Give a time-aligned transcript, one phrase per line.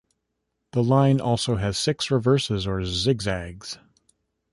[0.71, 3.77] The line also has six reverses or zig-zags.